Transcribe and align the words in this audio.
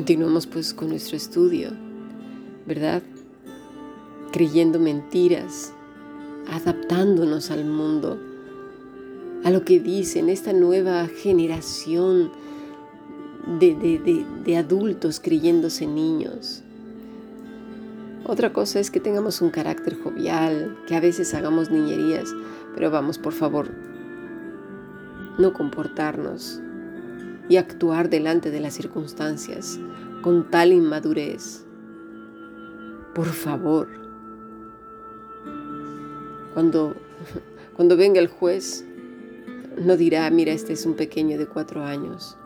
Continuamos 0.00 0.46
pues 0.46 0.72
con 0.72 0.88
nuestro 0.88 1.14
estudio, 1.14 1.72
¿verdad? 2.66 3.02
Creyendo 4.32 4.78
mentiras, 4.80 5.74
adaptándonos 6.48 7.50
al 7.50 7.66
mundo, 7.66 8.18
a 9.44 9.50
lo 9.50 9.62
que 9.62 9.78
dicen 9.78 10.30
esta 10.30 10.54
nueva 10.54 11.06
generación 11.06 12.32
de, 13.58 14.24
de 14.42 14.56
adultos 14.56 15.20
creyéndose 15.20 15.86
niños. 15.86 16.62
Otra 18.24 18.54
cosa 18.54 18.80
es 18.80 18.90
que 18.90 19.00
tengamos 19.00 19.42
un 19.42 19.50
carácter 19.50 19.98
jovial, 20.02 20.78
que 20.86 20.96
a 20.96 21.00
veces 21.00 21.34
hagamos 21.34 21.70
niñerías, 21.70 22.30
pero 22.74 22.90
vamos, 22.90 23.18
por 23.18 23.34
favor, 23.34 23.70
no 25.36 25.52
comportarnos 25.52 26.62
y 27.50 27.56
actuar 27.56 28.08
delante 28.08 28.52
de 28.52 28.60
las 28.60 28.74
circunstancias 28.74 29.80
con 30.22 30.50
tal 30.50 30.72
inmadurez. 30.72 31.66
Por 33.12 33.26
favor, 33.26 33.88
cuando, 36.54 36.94
cuando 37.74 37.96
venga 37.96 38.20
el 38.20 38.28
juez, 38.28 38.84
no 39.76 39.96
dirá, 39.96 40.30
mira, 40.30 40.52
este 40.52 40.74
es 40.74 40.86
un 40.86 40.94
pequeño 40.94 41.38
de 41.38 41.46
cuatro 41.46 41.84
años. 41.84 42.36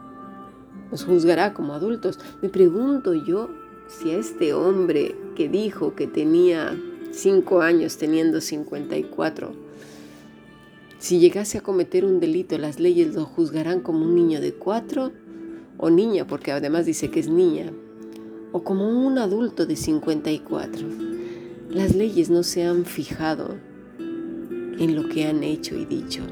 Nos 0.90 1.04
juzgará 1.04 1.52
como 1.52 1.74
adultos. 1.74 2.18
Me 2.40 2.48
pregunto 2.48 3.12
yo 3.12 3.50
si 3.88 4.10
a 4.10 4.16
este 4.16 4.54
hombre 4.54 5.14
que 5.36 5.50
dijo 5.50 5.94
que 5.94 6.06
tenía 6.06 6.80
cinco 7.10 7.60
años 7.60 7.98
teniendo 7.98 8.40
54, 8.40 9.52
si 11.04 11.18
llegase 11.18 11.58
a 11.58 11.60
cometer 11.60 12.06
un 12.06 12.18
delito, 12.18 12.56
las 12.56 12.80
leyes 12.80 13.14
lo 13.14 13.26
juzgarán 13.26 13.80
como 13.80 14.06
un 14.06 14.14
niño 14.14 14.40
de 14.40 14.54
cuatro 14.54 15.12
o 15.76 15.90
niña, 15.90 16.26
porque 16.26 16.50
además 16.50 16.86
dice 16.86 17.10
que 17.10 17.20
es 17.20 17.28
niña, 17.28 17.70
o 18.52 18.64
como 18.64 18.88
un 18.88 19.18
adulto 19.18 19.66
de 19.66 19.76
54. 19.76 20.88
Las 21.68 21.94
leyes 21.94 22.30
no 22.30 22.42
se 22.42 22.64
han 22.64 22.86
fijado 22.86 23.56
en 23.98 24.96
lo 24.96 25.06
que 25.10 25.26
han 25.26 25.44
hecho 25.44 25.76
y 25.76 25.84
dicho. 25.84 26.22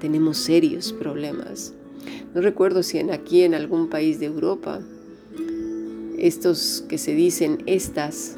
Tenemos 0.00 0.36
serios 0.36 0.92
problemas. 0.92 1.72
No 2.34 2.42
recuerdo 2.42 2.82
si 2.82 2.98
en 2.98 3.10
aquí 3.10 3.40
en 3.40 3.54
algún 3.54 3.88
país 3.88 4.20
de 4.20 4.26
Europa, 4.26 4.82
estos 6.18 6.84
que 6.90 6.98
se 6.98 7.14
dicen 7.14 7.62
estas, 7.64 8.36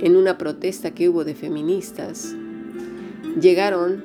en 0.00 0.16
una 0.16 0.38
protesta 0.38 0.94
que 0.94 1.10
hubo 1.10 1.26
de 1.26 1.34
feministas, 1.34 2.34
llegaron 3.40 4.04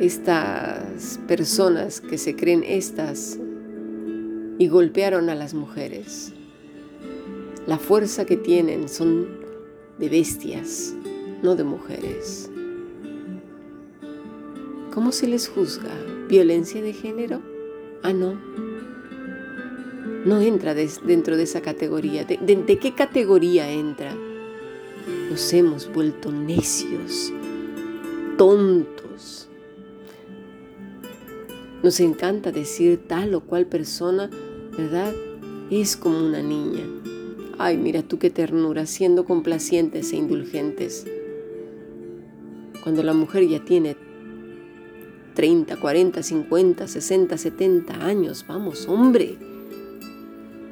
estas 0.00 1.18
personas 1.26 2.00
que 2.00 2.18
se 2.18 2.36
creen 2.36 2.64
estas 2.64 3.38
y 4.58 4.68
golpearon 4.68 5.30
a 5.30 5.34
las 5.34 5.54
mujeres. 5.54 6.32
La 7.66 7.78
fuerza 7.78 8.24
que 8.24 8.36
tienen 8.36 8.88
son 8.88 9.28
de 9.98 10.08
bestias, 10.08 10.94
no 11.42 11.54
de 11.54 11.64
mujeres. 11.64 12.50
¿Cómo 14.92 15.12
se 15.12 15.28
les 15.28 15.48
juzga? 15.48 15.90
¿Violencia 16.28 16.82
de 16.82 16.92
género? 16.92 17.40
Ah, 18.02 18.12
no. 18.12 18.38
No 20.24 20.40
entra 20.40 20.74
dentro 20.74 21.36
de 21.36 21.44
esa 21.44 21.60
categoría. 21.60 22.24
¿De 22.24 22.78
qué 22.78 22.94
categoría 22.94 23.70
entra? 23.70 24.14
Nos 25.30 25.52
hemos 25.52 25.92
vuelto 25.92 26.32
necios 26.32 27.32
tontos. 28.38 29.48
Nos 31.82 32.00
encanta 32.00 32.52
decir 32.52 33.00
tal 33.08 33.34
o 33.34 33.40
cual 33.40 33.66
persona, 33.66 34.30
¿verdad? 34.78 35.12
Es 35.70 35.96
como 35.96 36.18
una 36.18 36.40
niña. 36.40 36.84
Ay, 37.58 37.76
mira 37.76 38.02
tú 38.02 38.18
qué 38.18 38.30
ternura, 38.30 38.86
siendo 38.86 39.24
complacientes 39.24 40.12
e 40.12 40.16
indulgentes. 40.16 41.04
Cuando 42.84 43.02
la 43.02 43.12
mujer 43.12 43.46
ya 43.48 43.64
tiene 43.64 43.96
30, 45.34 45.76
40, 45.76 46.22
50, 46.22 46.86
60, 46.86 47.36
70 47.36 48.06
años, 48.06 48.44
vamos, 48.48 48.86
hombre. 48.88 49.36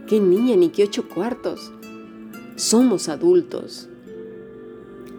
¿Qué 0.06 0.20
niña 0.20 0.54
ni 0.54 0.68
qué 0.68 0.84
ocho 0.84 1.08
cuartos? 1.08 1.72
Somos 2.54 3.08
adultos. 3.08 3.88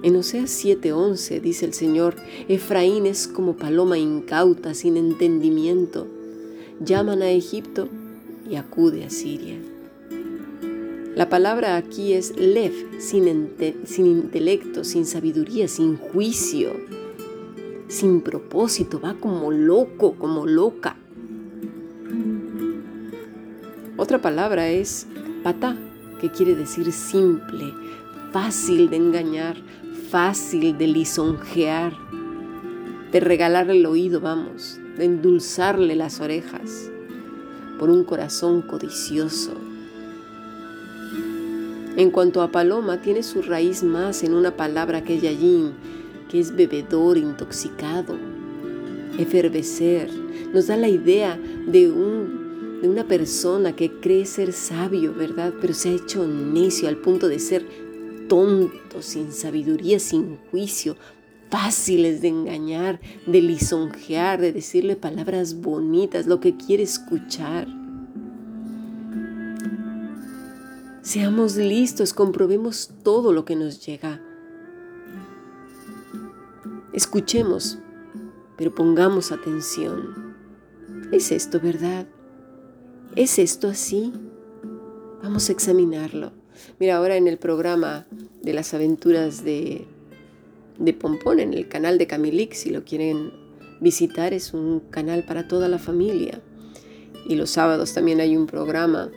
En 0.03 0.15
Oseas 0.15 0.51
7:11 0.51 1.41
dice 1.41 1.65
el 1.65 1.73
Señor, 1.73 2.15
Efraín 2.47 3.05
es 3.05 3.27
como 3.27 3.57
paloma 3.57 3.97
incauta, 3.97 4.73
sin 4.73 4.95
entendimiento. 4.95 6.07
Llaman 6.79 7.23
a 7.23 7.31
Egipto 7.31 7.89
y 8.49 8.55
acude 8.55 9.03
a 9.03 9.09
Siria. 9.09 9.57
La 11.15 11.29
palabra 11.29 11.77
aquí 11.77 12.13
es 12.13 12.37
lev, 12.37 12.73
sin, 12.99 13.49
sin 13.85 14.05
intelecto, 14.05 14.83
sin 14.83 15.07
sabiduría, 15.07 15.67
sin 15.67 15.97
juicio, 15.97 16.73
sin 17.87 18.21
propósito, 18.21 19.01
va 19.01 19.15
como 19.15 19.49
loco, 19.51 20.13
como 20.13 20.45
loca. 20.45 20.95
Otra 23.97 24.21
palabra 24.21 24.69
es 24.69 25.07
patá, 25.41 25.75
que 26.21 26.29
quiere 26.29 26.53
decir 26.53 26.91
simple, 26.91 27.73
fácil 28.31 28.91
de 28.91 28.97
engañar, 28.97 29.57
fácil 30.09 30.77
de 30.77 30.87
lisonjear, 30.87 31.93
de 33.11 33.19
regalarle 33.19 33.77
el 33.77 33.85
oído, 33.85 34.21
vamos, 34.21 34.79
de 34.97 35.05
endulzarle 35.05 35.95
las 35.95 36.21
orejas 36.21 36.89
por 37.77 37.89
un 37.89 38.03
corazón 38.03 38.61
codicioso. 38.61 39.53
En 41.97 42.11
cuanto 42.11 42.41
a 42.41 42.51
paloma, 42.51 43.01
tiene 43.01 43.23
su 43.23 43.41
raíz 43.41 43.83
más 43.83 44.23
en 44.23 44.33
una 44.33 44.55
palabra 44.55 45.03
que 45.03 45.19
que 45.19 46.39
es 46.39 46.55
bebedor, 46.55 47.17
intoxicado, 47.17 48.17
efervecer. 49.17 50.09
Nos 50.53 50.67
da 50.67 50.77
la 50.77 50.89
idea 50.89 51.39
de, 51.67 51.89
un, 51.89 52.79
de 52.81 52.89
una 52.89 53.05
persona 53.05 53.75
que 53.75 53.91
cree 53.99 54.25
ser 54.25 54.53
sabio, 54.53 55.13
¿verdad? 55.13 55.53
Pero 55.59 55.73
se 55.73 55.89
ha 55.89 55.93
hecho 55.93 56.27
necio 56.27 56.87
al 56.87 56.97
punto 56.97 57.27
de 57.27 57.39
ser 57.39 57.86
tontos, 58.27 59.05
sin 59.05 59.31
sabiduría, 59.31 59.99
sin 59.99 60.37
juicio, 60.51 60.95
fáciles 61.49 62.21
de 62.21 62.29
engañar, 62.29 62.99
de 63.25 63.41
lisonjear, 63.41 64.41
de 64.41 64.51
decirle 64.51 64.95
palabras 64.95 65.61
bonitas, 65.61 66.27
lo 66.27 66.39
que 66.39 66.57
quiere 66.57 66.83
escuchar. 66.83 67.67
Seamos 71.01 71.55
listos, 71.55 72.13
comprobemos 72.13 72.91
todo 73.03 73.31
lo 73.31 73.45
que 73.45 73.55
nos 73.55 73.85
llega. 73.85 74.21
Escuchemos, 76.91 77.79
pero 78.57 78.75
pongamos 78.75 79.31
atención. 79.31 80.35
¿Es 81.11 81.31
esto 81.31 81.61
verdad? 81.61 82.07
¿Es 83.15 83.39
esto 83.39 83.69
así? 83.69 84.11
Vamos 85.23 85.47
a 85.47 85.53
examinarlo. 85.53 86.36
Mira, 86.79 86.97
ahora 86.97 87.17
en 87.17 87.27
el 87.27 87.37
programa 87.37 88.05
de 88.41 88.53
las 88.53 88.73
aventuras 88.73 89.43
de, 89.43 89.85
de 90.77 90.93
Pompón, 90.93 91.39
en 91.39 91.53
el 91.53 91.67
canal 91.67 91.97
de 91.97 92.07
Camilix, 92.07 92.59
si 92.59 92.69
lo 92.69 92.83
quieren 92.83 93.31
visitar, 93.79 94.33
es 94.33 94.53
un 94.53 94.79
canal 94.79 95.23
para 95.23 95.47
toda 95.47 95.67
la 95.67 95.79
familia. 95.79 96.41
Y 97.27 97.35
los 97.35 97.49
sábados 97.49 97.93
también 97.93 98.21
hay 98.21 98.37
un 98.37 98.47
programa 98.47 99.11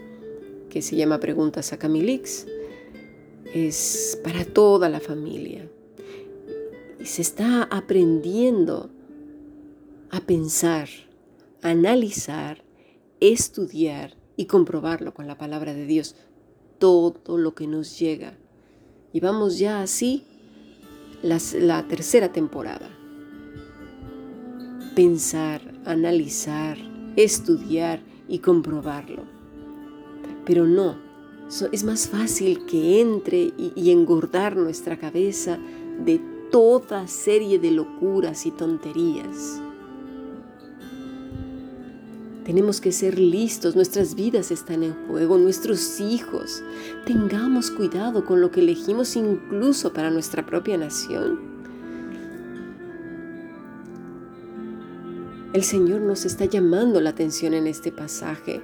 que 0.68 0.82
se 0.82 0.96
llama 0.96 1.20
Preguntas 1.20 1.72
a 1.72 1.78
Camilix. 1.78 2.46
Es 3.54 4.18
para 4.22 4.44
toda 4.44 4.88
la 4.88 5.00
familia. 5.00 5.68
Y 6.98 7.06
se 7.06 7.22
está 7.22 7.64
aprendiendo 7.64 8.90
a 10.10 10.20
pensar, 10.20 10.88
analizar, 11.62 12.62
estudiar 13.20 14.16
y 14.36 14.46
comprobarlo 14.46 15.14
con 15.14 15.26
la 15.26 15.36
palabra 15.36 15.74
de 15.74 15.86
Dios 15.86 16.16
todo 16.80 17.38
lo 17.38 17.54
que 17.54 17.68
nos 17.68 17.96
llega. 18.00 18.36
Y 19.12 19.20
vamos 19.20 19.58
ya 19.58 19.82
así 19.82 20.24
la 21.22 21.86
tercera 21.86 22.32
temporada. 22.32 22.90
Pensar, 24.96 25.60
analizar, 25.84 26.78
estudiar 27.14 28.00
y 28.26 28.40
comprobarlo. 28.40 29.22
Pero 30.44 30.66
no, 30.66 30.96
es 31.70 31.84
más 31.84 32.08
fácil 32.08 32.66
que 32.66 33.00
entre 33.00 33.52
y 33.56 33.90
engordar 33.90 34.56
nuestra 34.56 34.98
cabeza 34.98 35.58
de 36.04 36.20
toda 36.50 37.06
serie 37.06 37.58
de 37.58 37.70
locuras 37.70 38.46
y 38.46 38.50
tonterías. 38.50 39.60
Tenemos 42.44 42.80
que 42.80 42.90
ser 42.90 43.18
listos, 43.18 43.76
nuestras 43.76 44.14
vidas 44.14 44.50
están 44.50 44.82
en 44.82 44.94
juego, 45.06 45.36
nuestros 45.36 46.00
hijos. 46.00 46.62
Tengamos 47.04 47.70
cuidado 47.70 48.24
con 48.24 48.40
lo 48.40 48.50
que 48.50 48.60
elegimos 48.60 49.14
incluso 49.14 49.92
para 49.92 50.10
nuestra 50.10 50.46
propia 50.46 50.78
nación. 50.78 51.38
El 55.52 55.64
Señor 55.64 56.00
nos 56.00 56.24
está 56.24 56.44
llamando 56.44 57.00
la 57.00 57.10
atención 57.10 57.54
en 57.54 57.66
este 57.66 57.92
pasaje. 57.92 58.62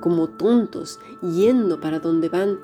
como 0.00 0.28
tontos, 0.28 1.00
yendo 1.22 1.80
para 1.80 1.98
donde 1.98 2.28
van 2.28 2.60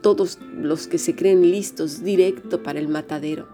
todos 0.00 0.38
los 0.56 0.86
que 0.86 0.96
se 0.98 1.16
creen 1.16 1.42
listos 1.42 2.04
directo 2.04 2.62
para 2.62 2.78
el 2.78 2.86
matadero. 2.86 3.46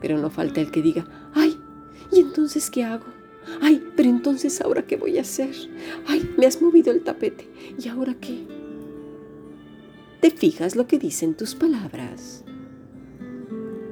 Pero 0.00 0.16
no 0.18 0.30
falta 0.30 0.62
el 0.62 0.70
que 0.70 0.80
diga, 0.80 1.06
ay, 1.34 1.60
¿y 2.10 2.20
entonces 2.20 2.70
qué 2.70 2.84
hago? 2.84 3.04
Ay, 3.60 3.82
pero 3.96 4.08
entonces 4.08 4.60
ahora 4.60 4.86
qué 4.86 4.96
voy 4.96 5.18
a 5.18 5.22
hacer? 5.22 5.50
Ay, 6.06 6.28
me 6.36 6.46
has 6.46 6.60
movido 6.60 6.92
el 6.92 7.02
tapete. 7.02 7.48
¿Y 7.78 7.88
ahora 7.88 8.14
qué? 8.20 8.44
¿Te 10.20 10.30
fijas 10.30 10.76
lo 10.76 10.86
que 10.86 10.98
dicen 10.98 11.34
tus 11.34 11.54
palabras? 11.54 12.44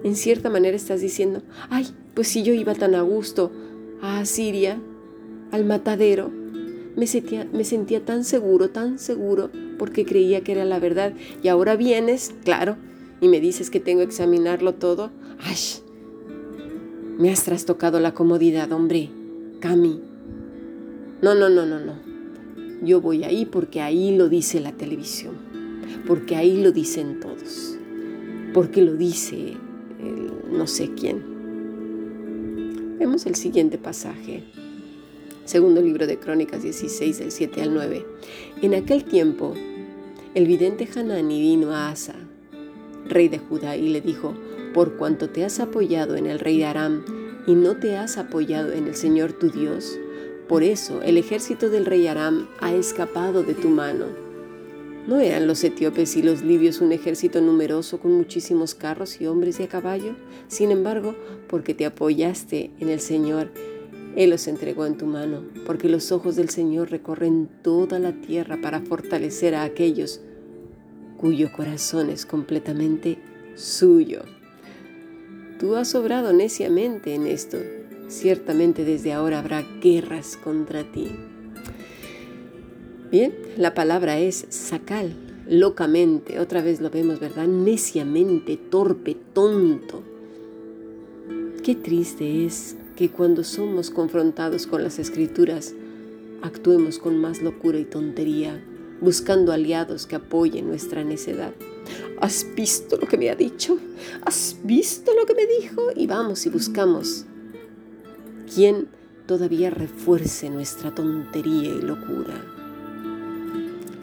En 0.05 0.17
cierta 0.17 0.51
manera 0.51 0.77
estás 0.77 1.01
diciendo, 1.01 1.43
ay, 1.71 1.89
pues 2.15 2.29
si 2.29 2.43
yo 2.43 2.55
iba 2.55 2.75
tan 2.75 2.95
a 2.95 3.03
gusto 3.03 3.53
a 4.01 4.19
Asiria, 4.19 4.81
al 5.51 5.65
matadero, 5.65 6.31
me 6.97 7.07
sentía, 7.07 7.47
me 7.53 7.65
sentía 7.65 8.05
tan 8.05 8.25
seguro, 8.25 8.71
tan 8.71 8.99
seguro, 8.99 9.51
porque 9.79 10.05
creía 10.05 10.43
que 10.43 10.53
era 10.53 10.65
la 10.65 10.81
verdad. 10.81 11.13
Y 11.43 11.49
ahora 11.49 11.77
vienes, 11.77 12.35
claro, 12.45 12.77
y 13.21 13.29
me 13.29 13.41
dices 13.41 13.71
que 13.71 13.81
tengo 13.81 14.01
que 14.01 14.07
examinarlo 14.07 14.75
todo. 14.75 15.11
¡Ay! 15.41 15.57
Me 17.19 17.31
has 17.31 17.45
trastocado 17.45 18.01
la 18.01 18.15
comodidad, 18.15 18.73
hombre. 18.73 19.11
Cami. 19.63 20.01
No, 21.23 21.35
no, 21.35 21.49
no, 21.49 21.65
no, 21.65 21.79
no. 21.79 21.95
Yo 22.83 23.01
voy 23.01 23.23
ahí 23.23 23.47
porque 23.47 23.81
ahí 23.81 24.15
lo 24.17 24.29
dice 24.29 24.61
la 24.61 24.73
televisión. 24.73 25.37
Porque 26.07 26.35
ahí 26.35 26.61
lo 26.61 26.73
dicen 26.73 27.21
todos. 27.21 27.79
Porque 28.53 28.83
lo 28.83 28.95
dice 28.95 29.57
no 30.53 30.67
sé 30.67 30.91
quién. 30.95 31.23
Vemos 32.99 33.25
el 33.27 33.37
siguiente 33.37 33.79
pasaje. 33.79 34.45
Segundo 35.45 35.81
libro 35.81 36.07
de 36.07 36.19
Crónicas 36.19 36.63
16, 36.63 37.19
del 37.19 37.33
7 37.33 37.63
al 37.63 37.75
9. 37.75 38.07
En 38.63 38.75
aquel 38.75 39.05
tiempo, 39.05 39.55
el 40.35 40.47
vidente 40.47 40.89
Hanani 40.95 41.41
vino 41.41 41.73
a 41.73 41.89
Asa, 41.89 42.15
rey 43.09 43.29
de 43.29 43.39
Judá, 43.39 43.77
y 43.77 43.89
le 43.89 44.01
dijo, 44.01 44.35
por 44.75 44.97
cuanto 44.97 45.31
te 45.31 45.45
has 45.45 45.59
apoyado 45.59 46.17
en 46.17 46.27
el 46.27 46.39
rey 46.39 46.59
de 46.59 46.65
Aram 46.67 47.22
y 47.47 47.55
no 47.55 47.77
te 47.77 47.97
has 47.97 48.19
apoyado 48.19 48.73
en 48.73 48.87
el 48.87 48.95
Señor 48.95 49.33
tu 49.33 49.51
Dios, 49.51 49.99
por 50.49 50.63
eso 50.63 51.03
el 51.03 51.17
ejército 51.17 51.71
del 51.71 51.87
rey 51.87 52.07
Aram 52.07 52.49
ha 52.61 52.75
escapado 52.75 53.43
de 53.43 53.55
tu 53.55 53.69
mano. 53.69 54.07
¿No 55.07 55.19
eran 55.19 55.49
los 55.49 55.65
etíopes 55.65 56.17
y 56.17 56.23
los 56.23 56.43
libios 56.43 56.81
un 56.81 56.93
ejército 56.93 57.41
numeroso 57.41 57.99
con 57.99 58.13
muchísimos 58.13 58.75
carros 58.75 59.21
y 59.21 59.27
hombres 59.27 59.59
de 59.59 59.65
a 59.65 59.69
caballo? 59.69 60.15
Sin 60.47 60.71
embargo, 60.71 61.17
porque 61.49 61.75
te 61.75 61.87
apoyaste 61.87 62.71
en 62.79 62.89
el 62.89 63.01
Señor, 63.01 63.51
Él 64.15 64.31
los 64.31 64.47
entregó 64.47 64.87
en 64.87 64.97
tu 64.97 65.07
mano, 65.07 65.43
porque 65.67 65.89
los 65.89 66.13
ojos 66.13 66.37
del 66.37 66.51
Señor 66.51 66.91
recorren 66.91 67.49
toda 67.63 67.99
la 67.99 68.13
tierra 68.13 68.61
para 68.63 68.81
fortalecer 68.81 69.55
a 69.55 69.65
aquellos 69.65 70.21
cuyo 71.17 71.53
corazón 71.53 72.11
es 72.11 72.27
completamente 72.27 73.19
suyo. 73.55 74.23
Tú 75.63 75.77
has 75.77 75.95
obrado 75.95 76.33
neciamente 76.33 77.15
en 77.15 77.29
esto. 77.29 77.57
Ciertamente 78.09 78.85
desde 78.85 79.13
ahora 79.13 79.39
habrá 79.39 79.63
guerras 79.81 80.37
contra 80.37 80.83
ti. 80.83 81.07
Bien, 83.13 83.33
la 83.57 83.73
palabra 83.73 84.19
es 84.19 84.45
sacal, 84.49 85.15
locamente, 85.49 86.41
otra 86.41 86.63
vez 86.63 86.81
lo 86.81 86.91
vemos, 86.91 87.21
¿verdad? 87.21 87.47
Neciamente, 87.47 88.57
torpe, 88.57 89.17
tonto. 89.33 90.03
Qué 91.63 91.77
triste 91.77 92.45
es 92.45 92.75
que 92.97 93.11
cuando 93.11 93.45
somos 93.45 93.91
confrontados 93.91 94.67
con 94.67 94.83
las 94.83 94.99
escrituras, 94.99 95.75
actuemos 96.43 96.99
con 96.99 97.19
más 97.19 97.41
locura 97.41 97.79
y 97.79 97.85
tontería, 97.85 98.61
buscando 99.01 99.53
aliados 99.53 100.09
que 100.09 100.17
apoyen 100.17 100.67
nuestra 100.67 101.05
necedad. 101.05 101.53
¿Has 102.23 102.47
visto 102.55 102.97
lo 102.99 103.09
que 103.09 103.19
me 103.19 103.31
ha 103.31 103.35
dicho? 103.35 103.79
¿Has 104.25 104.57
visto 104.63 105.11
lo 105.13 105.27
que 105.27 105.35
me 105.35 105.45
dijo? 105.45 105.89
Y 105.97 106.07
vamos 106.07 106.47
y 106.47 106.51
buscamos. 106.51 107.25
¿Quién 108.55 108.87
todavía 109.27 109.71
refuerce 109.71 110.49
nuestra 110.49 110.95
tontería 110.95 111.75
y 111.75 111.83
locura? 111.83 112.41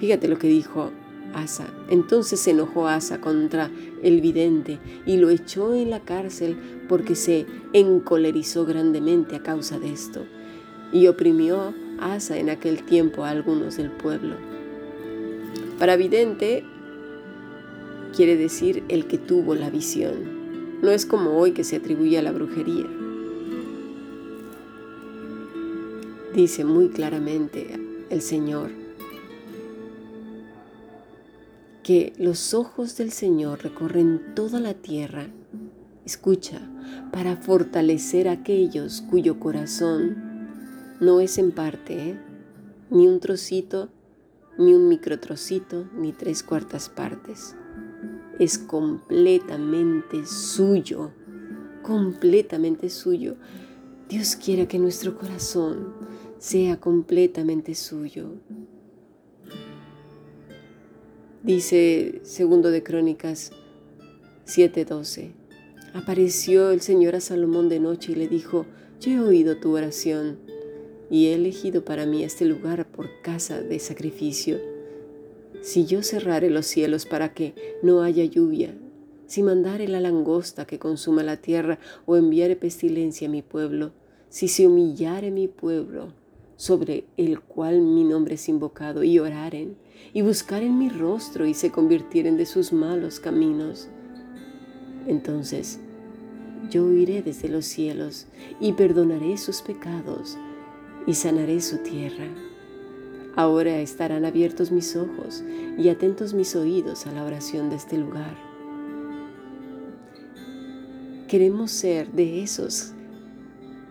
Fíjate 0.02 0.28
lo 0.28 0.38
que 0.38 0.50
dijo 0.50 0.92
Asa. 1.34 1.74
Entonces 1.90 2.42
se 2.42 2.52
enojó 2.52 2.90
Asa 2.90 3.22
contra 3.22 3.72
el 4.04 4.20
vidente 4.20 4.80
y 5.06 5.16
lo 5.16 5.30
echó 5.30 5.74
en 5.74 5.90
la 5.90 6.02
cárcel 6.02 6.58
porque 6.90 7.16
se 7.16 7.46
encolerizó 7.72 8.66
grandemente 8.66 9.38
a 9.38 9.44
causa 9.44 9.80
de 9.80 9.94
esto. 9.94 10.26
Y 10.92 11.08
oprimió 11.08 11.74
Asa 12.02 12.38
en 12.38 12.50
aquel 12.50 12.84
tiempo 12.84 13.24
a 13.24 13.30
algunos 13.30 13.78
del 13.78 13.92
pueblo. 13.92 14.36
Para 15.80 15.96
vidente 15.96 16.66
quiere 18.16 18.38
decir 18.38 18.84
el 18.90 19.08
que 19.08 19.18
tuvo 19.18 19.56
la 19.56 19.70
visión. 19.70 20.40
No 20.82 20.92
es 20.92 21.06
como 21.06 21.38
hoy 21.38 21.52
que 21.52 21.64
se 21.64 21.78
atribuye 21.78 22.18
a 22.18 22.22
la 22.22 22.32
brujería. 22.32 22.86
Dice 26.34 26.64
muy 26.64 26.90
claramente 26.90 27.80
el 28.10 28.22
Señor, 28.22 28.72
que 31.84 32.14
los 32.18 32.54
ojos 32.54 32.98
del 32.98 33.12
Señor 33.12 33.64
recorren 33.64 34.36
toda 34.36 34.60
la 34.60 34.76
tierra, 34.76 35.28
escucha, 36.06 36.62
para 37.12 37.36
fortalecer 37.36 38.28
a 38.28 38.34
aquellos 38.34 39.02
cuyo 39.02 39.40
corazón 39.40 40.18
no 41.00 41.20
es 41.20 41.38
en 41.38 41.52
parte, 41.52 42.10
¿eh? 42.10 42.20
ni 42.92 43.08
un 43.08 43.20
trocito, 43.20 43.90
ni 44.58 44.74
un 44.74 44.88
microtrocito, 44.88 45.90
ni 45.98 46.12
tres 46.12 46.44
cuartas 46.44 46.90
partes. 46.90 47.56
Es 48.40 48.58
completamente 48.58 50.26
suyo, 50.26 51.12
completamente 51.84 52.90
suyo. 52.90 53.36
Dios 54.08 54.36
quiera 54.36 54.68
que 54.68 54.80
nuestro 54.80 55.18
corazón 55.18 55.94
sea 56.40 56.80
completamente 56.80 57.76
suyo. 57.76 58.32
Dice 61.44 62.22
segundo 62.24 62.72
de 62.72 62.82
Crónicas 62.82 63.52
7:12. 64.46 65.34
Apareció 65.94 66.72
el 66.72 66.82
Señor 66.82 67.16
a 67.16 67.22
Salomón 67.22 67.70
de 67.70 67.80
noche 67.80 68.14
y 68.14 68.16
le 68.16 68.28
dijo, 68.28 68.66
yo 69.00 69.12
he 69.12 69.20
oído 69.20 69.58
tu 69.58 69.76
oración 69.76 70.40
y 71.10 71.28
he 71.28 71.36
elegido 71.36 71.84
para 71.84 72.06
mí 72.06 72.24
este 72.24 72.46
lugar 72.46 72.86
por 72.92 73.10
casa 73.22 73.62
de 73.62 73.80
sacrificio. 73.80 74.79
Si 75.62 75.86
yo 75.86 76.04
cerrare 76.04 76.50
los 76.50 76.66
cielos 76.66 77.06
para 77.06 77.34
que 77.34 77.54
no 77.84 78.02
haya 78.02 78.24
lluvia, 78.26 78.76
si 79.26 79.44
mandare 79.44 79.88
la 79.88 80.00
langosta 80.00 80.66
que 80.66 80.80
consuma 80.80 81.22
la 81.22 81.38
tierra 81.38 81.80
o 82.06 82.16
enviare 82.16 82.56
pestilencia 82.56 83.28
a 83.28 83.32
mi 83.32 83.42
pueblo, 83.42 83.92
si 84.30 84.48
se 84.48 84.68
humillare 84.68 85.32
mi 85.32 85.48
pueblo, 85.48 86.14
sobre 86.56 87.06
el 87.18 87.40
cual 87.40 87.82
mi 87.82 88.04
nombre 88.04 88.36
es 88.36 88.50
invocado, 88.50 89.04
y 89.04 89.20
oraren, 89.20 89.78
y 90.14 90.22
buscaren 90.22 90.78
mi 90.78 90.90
rostro, 90.90 91.46
y 91.46 91.54
se 91.54 91.72
convirtieren 91.72 92.38
de 92.38 92.46
sus 92.46 92.74
malos 92.74 93.20
caminos. 93.20 93.88
Entonces 95.08 95.80
yo 96.70 96.92
iré 96.92 97.22
desde 97.22 97.50
los 97.50 97.66
cielos, 97.66 98.28
y 98.60 98.74
perdonaré 98.74 99.38
sus 99.38 99.62
pecados, 99.62 100.38
y 101.06 101.14
sanaré 101.14 101.62
su 101.62 101.78
tierra. 101.78 102.28
Ahora 103.40 103.80
estarán 103.80 104.26
abiertos 104.26 104.70
mis 104.70 104.98
ojos 104.98 105.46
y 105.78 105.88
atentos 105.88 106.34
mis 106.34 106.58
oídos 106.58 107.08
a 107.08 107.14
la 107.14 107.24
oración 107.24 107.70
de 107.70 107.78
este 107.78 107.98
lugar. 107.98 108.36
Queremos 111.30 111.72
ser 111.72 112.12
de 112.12 112.44
esos 112.44 112.92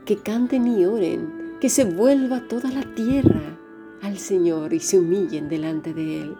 que 0.05 0.19
canten 0.19 0.67
y 0.67 0.85
oren 0.85 1.55
que 1.63 1.71
se 1.71 1.87
vuelva 1.87 2.47
toda 2.47 2.71
la 2.71 2.95
tierra 2.95 3.59
al 4.03 4.19
Señor 4.19 4.75
y 4.75 4.81
se 4.81 4.99
humillen 4.99 5.49
delante 5.49 5.95
de 5.95 6.21
Él. 6.25 6.37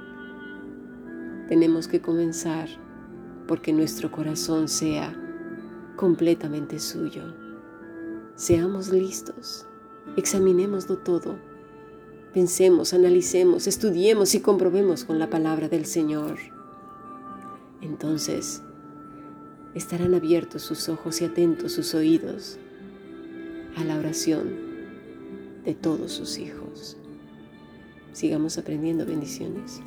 Tenemos 1.49 1.89
que 1.89 2.03
comenzar 2.03 2.69
porque 3.47 3.73
nuestro 3.73 4.13
corazón 4.13 4.69
sea 4.69 5.17
completamente 5.97 6.79
suyo. 6.79 7.23
Seamos 8.35 8.91
listos, 8.91 9.67
examinémoslo 10.19 10.99
todo, 10.99 11.48
pensemos, 12.33 12.93
analicemos, 12.95 13.67
estudiemos 13.67 14.35
y 14.35 14.41
comprobemos 14.41 15.05
con 15.05 15.19
la 15.19 15.31
palabra 15.31 15.69
del 15.69 15.87
Señor. 15.87 16.39
Entonces 17.81 18.63
estarán 19.75 20.15
abiertos 20.15 20.63
sus 20.63 20.89
ojos 20.89 21.21
y 21.21 21.25
atentos 21.25 21.73
sus 21.73 21.95
oídos 21.95 22.59
a 23.77 23.85
la 23.85 23.99
oración 23.99 24.69
de 25.65 25.75
todos 25.75 26.13
sus 26.13 26.39
hijos. 26.39 26.97
Sigamos 28.13 28.59
aprendiendo 28.59 29.07
bendiciones. 29.07 29.81